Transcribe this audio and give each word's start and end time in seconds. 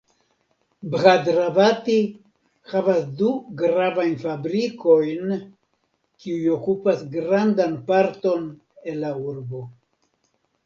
Bhadravati 0.93 1.97
havas 2.71 3.03
du 3.19 3.27
gravajn 3.59 4.15
fabrikojn 4.23 5.35
kiuj 6.23 6.39
okupas 6.55 7.03
grandan 7.17 7.75
parton 7.91 8.49
el 8.93 8.99
la 9.05 9.13
urbo. 9.33 9.63